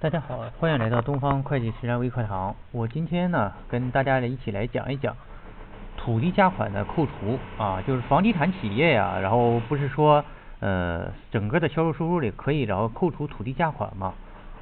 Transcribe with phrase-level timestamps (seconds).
[0.00, 2.54] 大家好，欢迎来到东方会计实战微课堂。
[2.70, 5.16] 我今天呢，跟大家来一起来讲一讲
[5.96, 10.24] 土地价款的扣除啊，就是房地产企业呀，然后不是说
[10.60, 14.14] 呃整个的销售收入里可以然后扣除土地价款嘛？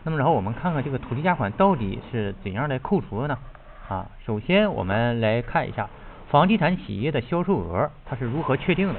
[0.04, 3.38] 那么然后我们看看这个土地价款到底是怎样来扣除的呢？
[3.90, 5.90] 啊，首先我们来看一下
[6.30, 8.94] 房地产企业的销售额它是如何确定的。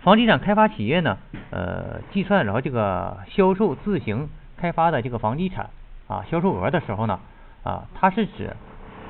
[0.00, 1.16] 房地产开发企业呢，
[1.50, 5.70] 呃，计算然后这个销售自行开发的这个房地产
[6.08, 7.18] 啊销售额的时候呢
[7.62, 8.54] 啊，它是指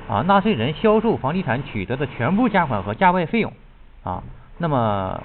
[0.09, 3.53] 啊纳税人销售房地产取得的全部价款和价外费用
[4.03, 4.23] 啊。
[4.57, 5.21] 那么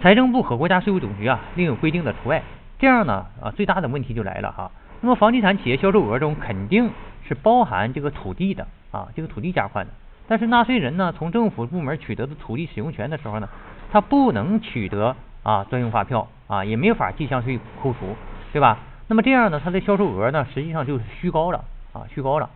[0.00, 2.42] 财政部和国家税务总局啊另有规定的除外。
[2.78, 4.70] 这样呢啊最大的问题就来了哈。
[5.00, 6.90] 那么房地产企业销售额中肯定
[7.28, 9.92] 是包含这个土地的啊这个土地价款的。
[10.26, 13.48] 但是纳税人呢从政府部门取得的土地使用权的时候呢，
[13.92, 18.16] 他不能取得啊专用发票啊也没法计项税扣除。
[18.52, 18.78] 对吧？
[19.08, 22.48] 那么这样呢，它的销售额呢，实际上就是虚高了啊，虚高了。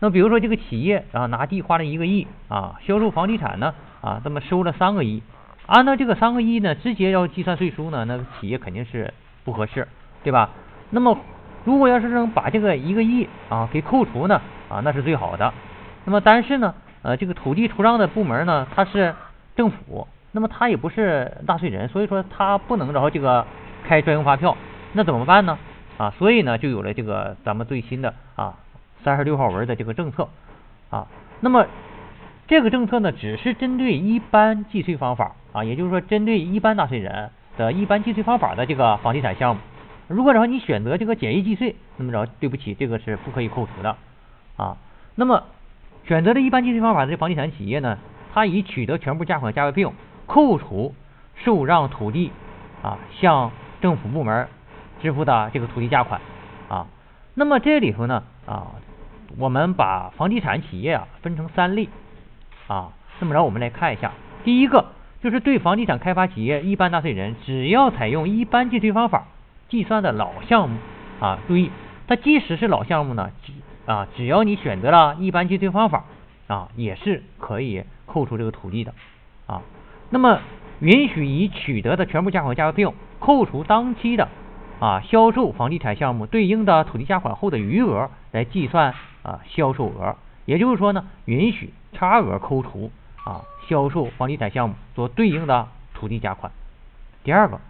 [0.00, 5.22] 那比如说这个企业啊，拿地花了一个亿啊，销售房地产呢啊，那么收了三个亿，
[5.66, 9.12] 按照这个三个亿呢，直接要计算税收呢，那企业肯定是
[9.44, 9.86] 不合适，
[10.22, 10.50] 对吧？
[10.90, 11.16] 那么
[11.64, 15.52] 如果要是能把这个一个亿啊给扣除呢啊，那是最好的。
[16.04, 19.14] 那么但是呢，呃，这个土地出让的部门呢，它是
[19.56, 23.46] 政府，那么他也不是纳税人，所以说他不能然后这个
[23.86, 24.54] 开专用发票。
[24.96, 25.58] 那怎么办呢？
[25.98, 28.54] 啊，所以呢，就有了这个咱们最新的啊
[29.02, 30.28] 三十六号文的这个政策
[30.88, 31.08] 啊。
[31.40, 31.66] 那么
[32.46, 39.60] 这个政策呢，只是针对一般计税方法啊，也就是说，针对一般纳税人的一般计税方法的这个房地产项目。
[40.06, 43.96] 如果然后你选择这个简易计税，那么着对不起，这个是不可以扣除的
[44.56, 44.76] 啊。
[45.16, 45.42] 那么
[46.06, 47.98] 选择的一般计税方法的房地产企业呢，
[48.32, 49.92] 它已取得全部价款价外费用，
[50.26, 50.94] 扣除
[51.34, 52.30] 受让土地
[52.82, 54.46] 啊，向政府部门。
[55.04, 56.18] 支付的这个土地价款
[56.70, 56.86] 啊，
[57.34, 58.68] 那么这里头呢啊，
[59.36, 61.90] 我们把房地产企业啊分成三类
[62.68, 62.88] 啊，
[63.20, 64.12] 这么着我们来看一下，
[64.44, 64.86] 第一个
[65.20, 69.26] 就是对房地产开发企业一般纳税人，只要采用一般计税方法
[69.68, 70.78] 计算的老项目
[71.20, 71.70] 啊，注意，
[72.08, 73.52] 它即使是老项目呢，只
[73.84, 76.04] 啊只要你选择了一般计税方法
[76.46, 78.94] 啊，也是可以扣除这个土地的
[79.46, 79.60] 啊。
[80.08, 80.38] 那么
[80.80, 84.26] 允许以取得的全部价款价外费用扣除当期的。
[84.84, 92.90] 啊，销售房地产项目对应的土地价款后的余额来计算啊销售额，也就是说呢，允许差额扣除
[93.24, 96.52] 啊销售房地产项目所对应的土地价款。
[97.22, 97.60] 第二个，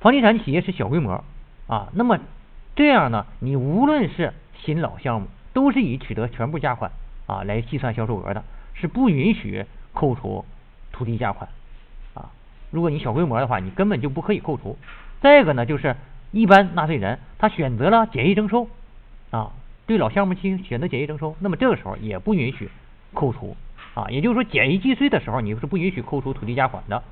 [0.00, 1.22] 房地产企业是小规模
[1.66, 2.18] 啊，那么
[2.76, 6.92] 这样呢，你无论是新老项目，都是以取得全部价款
[7.26, 8.42] 啊来计算销售额的，
[8.72, 10.46] 是不允许扣除
[10.92, 11.50] 土地价款
[12.14, 12.30] 啊。
[12.70, 14.78] 如果你小规模的话，你根本就不可以扣除。
[15.20, 15.94] 再一个呢，就是。
[16.32, 18.68] 一般纳税人他选择了简易征收
[19.30, 19.52] 啊，
[19.86, 22.70] 对老项目进行选择简易征收，那么这个时候也不允许
[23.14, 23.56] 扣除
[23.94, 27.02] 啊，也就是说简易计税的时候你是不允许扣除土地价款的。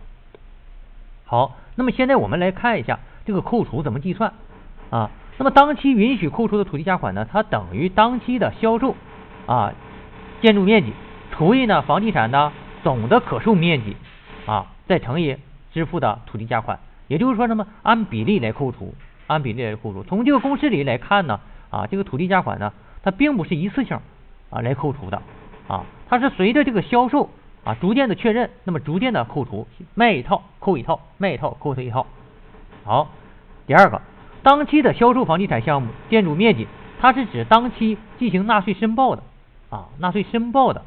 [1.25, 4.33] 好，那么现在我们来看一下这个扣除怎么计算
[4.91, 5.11] 啊？
[5.37, 8.97] 那么当期允许扣除的土地价款呢，它等于当期的销售
[9.47, 9.73] 啊
[10.41, 10.93] 建筑面积
[11.31, 13.97] 除以呢房地产的总的可售面积
[14.47, 15.37] 啊，再乘以
[15.73, 18.95] 支付的土地价款，也就是说什么按比例来扣除。
[19.31, 20.03] 按比例来扣除。
[20.03, 21.39] 从这个公式里来看呢，
[21.71, 22.73] 啊，这个土地价款呢，
[23.05, 24.01] 它并不是一次性
[24.51, 25.23] 啊来扣除的
[25.69, 27.31] 啊，它是随着这个销售
[27.63, 32.07] 啊逐渐的确认，那么逐渐的扣除，卖一套扣一套，卖一套扣他一套。
[32.83, 33.09] 好，
[33.69, 34.03] 第二个，
[34.43, 36.67] 当期的销售房地产项目建筑面积，
[37.01, 39.23] 它是指当期进行纳税申报的
[39.71, 40.83] 啊，纳税申报的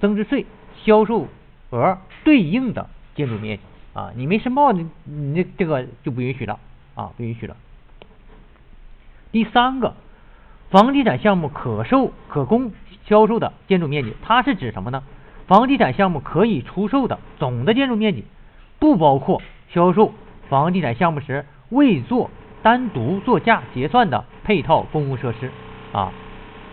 [0.00, 0.46] 增值税
[0.82, 1.28] 销售
[1.70, 3.62] 额对应的建筑面积
[3.94, 6.58] 啊，你没申报，你你这个就不允许了
[6.96, 7.54] 啊，不允许了。
[9.30, 9.94] 第三个，
[10.70, 12.72] 房地产项目可售可供
[13.06, 15.02] 销售的建筑面积，它是指什么呢？
[15.46, 18.24] 房地产项目可以出售的总的建筑面积，
[18.78, 20.14] 不包括销售
[20.48, 22.30] 房地产项目时未做
[22.62, 25.50] 单独作价结算的配套公共设施
[25.92, 26.10] 啊。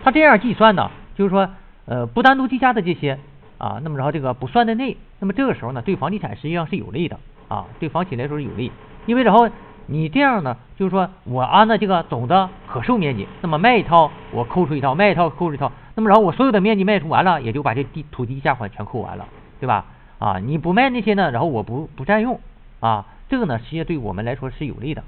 [0.04, 1.50] 它这样计算呢，就是说，
[1.86, 3.19] 呃，不单独计价的这些
[3.58, 7.19] 啊，那么然后这个不算在内，那么这个时候呢，对房地产实际上是有利的
[7.50, 8.72] 啊，对房企来说是有利，
[9.06, 9.50] 因为然后。
[9.88, 19.26] 你这样呢，就是说我按照这个总的可售面积，那么卖一套我扣除一套，卖一套扣除一套，那么然后我所有的面积卖出完了，也就把这地土地价款全扣完了，
[19.60, 19.86] 对吧？
[20.18, 22.40] 啊，你不卖那些呢，然后我不不占用
[22.80, 25.04] 啊，这个呢，实际对我们来说是有利的。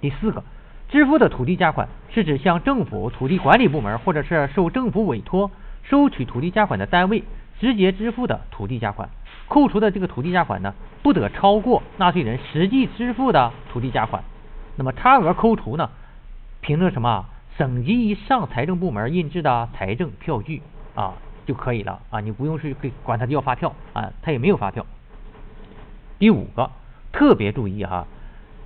[0.00, 0.42] 第四个，
[0.88, 5.50] 支付的土地价款是指向政府土地管理部门或者是受政府委托
[5.82, 7.22] 收取土地价款的单位
[7.60, 9.10] 直接支付的土地价款。
[9.50, 14.22] 扣除的这个土地价款呢，不得超过纳税人实际支付的土地价款。
[14.76, 15.90] 那么差额扣除呢，
[16.60, 17.26] 凭着什么
[17.58, 20.62] 省级以上财政部门印制的财政票据
[20.94, 21.14] 啊
[21.46, 24.86] 就可以了啊，你不用去管他要发票啊，他也没有发票。
[26.20, 26.70] 第五个，
[27.10, 28.06] 特别注意哈，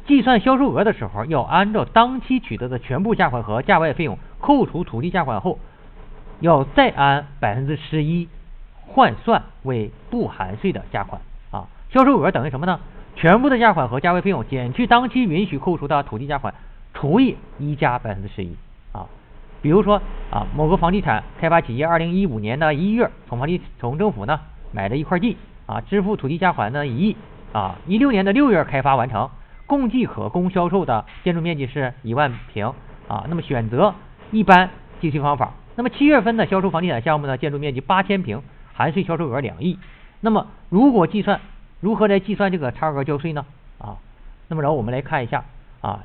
[0.06, 5.58] 计算销售额的时候要按照当期取得的全部价款和价外费用扣除土地价款后，
[6.40, 8.28] 要再按百分之十一
[8.86, 11.20] 换算为不含税的价款
[11.50, 11.66] 啊。
[11.90, 12.80] 销售额等于什么呢？
[13.16, 16.54] 全部的价款和价外费用减去当期允许扣除的土地价款。
[16.96, 18.56] 除以一加百分之十一
[18.92, 19.06] 啊，
[19.60, 20.00] 比如说
[20.30, 24.38] 啊，某个房地产开发企业二零一五年的一月从房地从政府呢
[24.70, 27.16] 买了一块地啊，支付土地价款呢一亿
[27.52, 29.28] 啊，一六年的六月开发完成，
[29.66, 32.72] 共计可供销售的建筑面积是一万平
[33.08, 33.92] 啊，那么选择
[34.30, 34.70] 一般
[35.00, 38.40] 计税方法，那么七月份的销售房地产项目呢，建筑面积八千平，
[38.74, 39.78] 含税销售额两亿，
[40.20, 41.40] 那么如果计算
[41.80, 43.46] 如何来计算这个差额交税呢？
[43.78, 43.96] 啊，
[44.48, 45.44] 那么然后我们来看一下
[45.80, 46.00] 啊。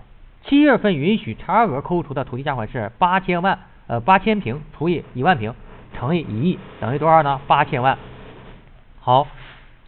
[0.45, 5.53] 七月份允许差额扣除的土地价款是八千万，呃，八千平除以一万平
[5.93, 7.41] 乘以一亿等于多少呢？
[7.45, 7.97] 八千万。
[9.01, 9.27] 好，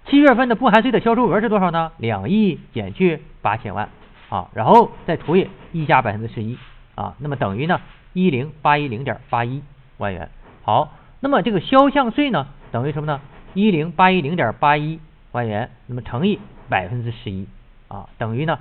[0.05, 1.93] 七月份的不含税的销售额是多少呢？
[1.97, 3.89] 两亿减去八千万，
[4.29, 6.57] 啊，然后再除以一加百分之十一，
[6.95, 7.79] 啊，那么等于呢
[8.13, 9.63] 一零八一零点八一
[9.97, 10.29] 万元。
[10.63, 13.21] 好，那么这个销项税呢等于什么呢？
[13.53, 14.99] 一零八一零点八一
[15.31, 16.39] 万元，那么乘以
[16.69, 17.47] 百分之十一，
[17.87, 18.59] 啊，等于呢？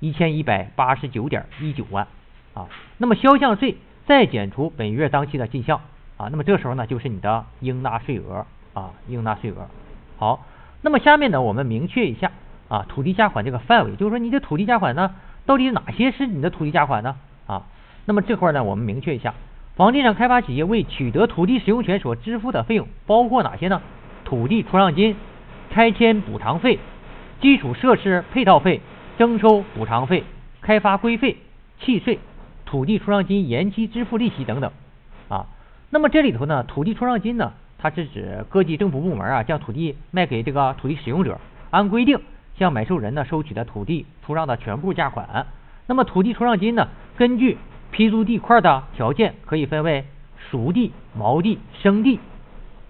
[0.00, 2.06] 一千一百八十九点一九万
[2.54, 3.76] 啊，那么销项税
[4.06, 5.82] 再减除本月当期的进项
[6.16, 9.68] 啊，那么这时候呢就是你的应纳税额啊，应纳税额。
[10.16, 10.46] 好，
[10.80, 12.32] 那么下面呢我们明确一下
[12.68, 15.14] 啊土地价款这个范围，就是说你的土地价款呢
[15.44, 17.16] 到底哪些是你的土地价款呢
[17.46, 17.64] 啊？
[18.06, 19.34] 那么这块呢我们明确一下，
[19.80, 23.80] 房地产开发企业为取得土地使用权所支付的费用包括哪些呢？
[24.26, 25.16] 土地出让金、
[25.70, 26.78] 拆迁补偿费、
[27.40, 28.82] 基础设施配套费。
[29.16, 30.24] 征收补偿费、
[30.60, 31.38] 开发规费、
[31.78, 32.18] 契税、
[32.66, 34.70] 土地出让金延期支付利息等等
[35.30, 35.46] 啊。
[35.88, 41.40] 那么这里头呢，土地出让金呢，它是指各级政府部门啊将土地卖给这个土地使用者，
[41.70, 42.20] 按规定
[42.58, 45.46] 向买受人呢收取的土地出让的全部价款。
[45.86, 47.56] 那么土地出让金呢，根据
[47.90, 50.04] 批租地块的条件，可以分为
[50.50, 52.20] 熟地、毛地、生地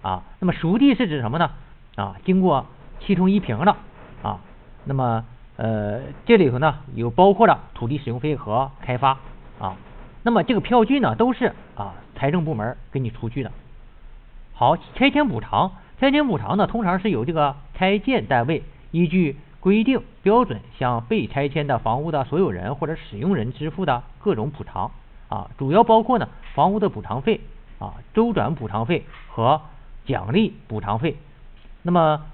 [0.01, 0.23] 啊。
[0.39, 1.51] 那么熟地是指什么呢？
[1.95, 2.65] 啊，经过
[2.99, 3.75] 七通一平的
[4.23, 4.39] 啊，
[4.85, 5.25] 那么。
[5.57, 9.19] 呃，这里头呢有包括了土地使用费和开发
[9.59, 9.75] 啊，
[10.23, 13.51] 那么这个票据呢都是啊财政部门给你出具的。
[14.53, 24.91] 好，拆迁补偿，拆迁补偿呢通常是由这个拆建单位依据规定标准向被拆迁的房屋的所有人或者使用人支付的各种补偿
[25.29, 27.39] 啊，主要包括呢房屋的补偿费
[27.79, 29.61] 啊、周转补偿费和
[30.05, 31.15] 奖励补偿费。
[31.81, 32.25] 那么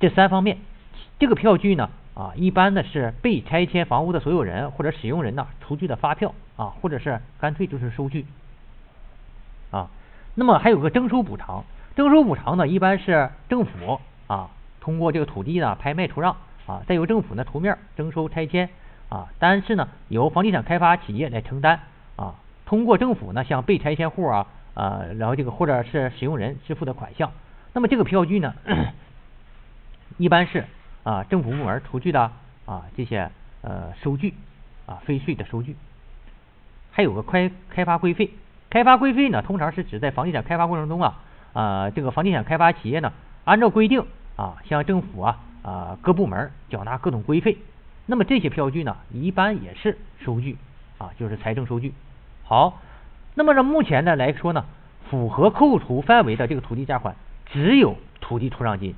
[0.00, 0.58] 这三方面，
[1.20, 1.88] 这个票据呢。
[2.14, 8.26] 啊，一般呢是被拆迁房屋的所有人或者使用人呢出具的发票啊，或者是干脆就是收据
[9.70, 9.88] 啊。
[10.34, 11.64] 那么还有个征收补偿，
[11.96, 16.36] 征收补偿呢一般是政府啊通过这个土地呢拍卖出让
[16.66, 18.68] 啊，再由政府呢出面征收拆迁
[19.08, 21.80] 啊，但是呢由房地产开发企业来承担
[22.16, 22.34] 啊，
[22.66, 27.30] 通过政府呢向被拆迁户啊啊，然后这个或者是使用人支付的款项。
[27.72, 28.54] 那么这个票据呢
[30.18, 30.64] 一般是。
[31.04, 32.30] 啊，政府部门出具的
[32.64, 33.28] 啊这些
[33.62, 34.34] 呃收据
[34.86, 35.74] 啊非税的收据，
[36.92, 38.30] 还有个开开发规费，
[38.70, 41.20] 开发规费呢通常是指在房地产开发过程中啊
[41.54, 43.12] 啊这个房地产开发企业呢
[43.44, 47.58] 按照规定啊向政府啊啊各部门缴纳各种规费，
[48.06, 50.56] 那么这些票据呢一般也是收据
[50.98, 51.92] 啊就是财政收据。
[52.44, 52.80] 好，
[53.34, 54.64] 那么呢目前呢来说呢
[55.08, 57.14] 符合扣除范围的这个土地价款
[57.46, 58.94] 只有土地出让金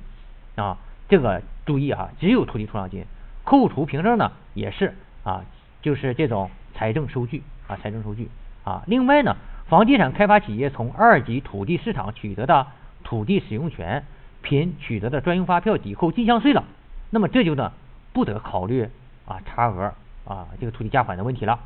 [0.55, 0.77] 啊。
[1.07, 3.05] 这个注意啊，只有土地出让金，
[3.43, 5.45] 扣除凭证呢也是啊，
[5.83, 8.27] 就是这种财政收据啊，财政收据
[8.63, 8.81] 啊。
[8.87, 9.35] 另外呢，
[9.67, 12.65] 房地产开发企业从二级土地市场取得的
[13.03, 14.03] 土地使用权，
[14.45, 16.63] 凭取得的专用发票抵扣进项税了，
[17.09, 17.73] 那么这就呢
[18.13, 18.87] 不得考虑
[19.25, 19.93] 啊差额
[20.25, 21.59] 啊这个土地价款的问题了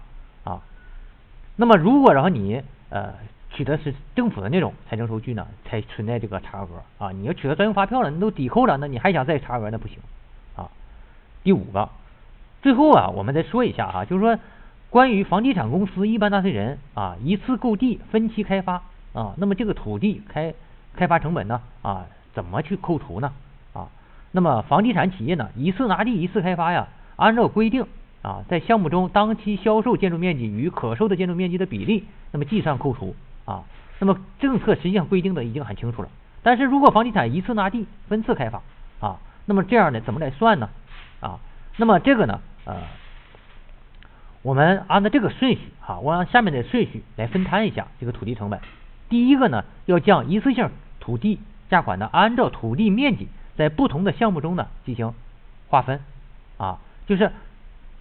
[0.44, 0.62] 啊。
[1.58, 3.14] 那么如果然后你呃。
[3.52, 6.68] 取得是政府的那种财政收据呢，才存在这个差额
[7.00, 7.12] 啊。
[7.12, 9.98] 你要取得专用发票了，你都抵扣了，那你还想再差额那不行
[10.56, 10.70] 啊。
[11.44, 11.90] 第五个，
[12.62, 14.38] 最后啊，我们再说一下啊，就是说
[14.92, 18.84] 关于房地产公司一般纳税人啊一次购地分期开发
[19.14, 20.54] 啊，那么这个土地开
[20.96, 23.32] 开发成本呢啊怎么去扣除呢
[23.74, 23.88] 啊？
[24.32, 27.86] 那么房地产企业呢一次拿地一次开发呀，按照规定
[28.22, 33.16] 啊，在项目中当期销售建筑面积与可售的建筑面积的比例，那么计算扣除。
[33.46, 33.64] 啊，
[33.98, 36.10] 那么政策实际上规定的已经很清楚了。
[36.44, 38.62] 但是如果房地产一次拿地分次开发
[39.00, 40.70] 啊，那么这样呢怎么来算呢？
[41.20, 41.40] 啊，
[41.78, 42.76] 那么这个呢呃，
[44.44, 48.60] 我们按照这个顺序哈，我按下面的顺序来分摊一下这个土地成本。
[49.10, 50.70] 第一个呢，要将一次性
[51.00, 51.40] 土地
[51.70, 55.14] 价款呢，按照土地面积在不同的项目中呢进行
[55.68, 56.02] 划分
[56.58, 57.32] 啊，就是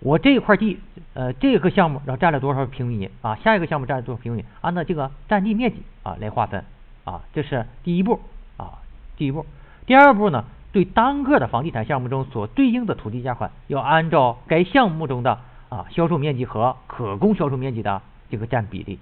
[0.01, 0.79] 我这块地
[1.15, 6.65] 呃这个项目然后占了多少平米啊，下一个项目占了多少平米，按照这个占地面积啊来划分
[7.05, 8.21] 啊，这是第一步
[8.57, 8.79] 啊，
[9.17, 9.45] 第一步。
[9.87, 18.99] 第二步呢，对单个的房地产项目中所对应的土地价款，要按照该项目中的啊销售面积和可供销售面积的这个占比例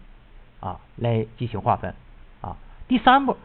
[0.61, 1.95] 啊来进行划分
[2.41, 2.57] 啊。
[2.87, 3.37] 第三步，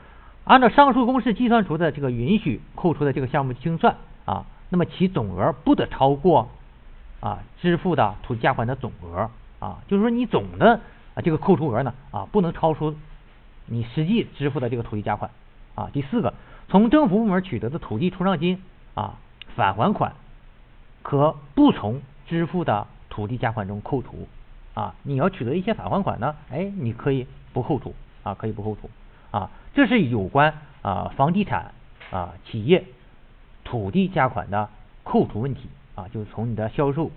[0.44, 3.96] 按照上述公式计算出的这个允许扣除的这个项目清算
[4.26, 6.50] 啊，那么其总额不得超过
[7.20, 9.30] 啊支付的土地价款的总额
[9.60, 10.80] 啊，就是说你总的
[11.14, 12.96] 啊这个扣除额呢啊不能超出
[13.66, 15.32] 你实际支付的这个土地价款
[15.76, 15.90] 啊。
[15.94, 16.34] 第四个。
[16.70, 19.16] 从政府部门取得的土地出让金啊
[19.58, 20.14] 返还款，
[21.02, 24.30] 可不从支付的土地价款中扣除
[24.74, 24.96] 啊。
[25.04, 27.94] 你要取得一些返还款呢，哎，你可以不扣除
[28.24, 28.90] 啊，可以不扣除
[29.32, 29.50] 啊。
[29.74, 31.74] 这是有关啊房地产
[32.12, 32.84] 啊企业
[33.64, 34.70] 土地价款的
[35.04, 37.10] 扣除问题啊，就是从你的销售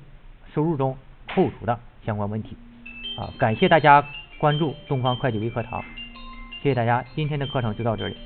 [0.55, 0.97] 收入中
[1.29, 2.57] 扣除的相关问题
[3.19, 3.33] 啊。
[3.39, 4.05] 感谢大家
[4.39, 5.83] 关注东方会计微课堂，
[6.63, 8.17] 谢谢大家，今天的课程就到这里。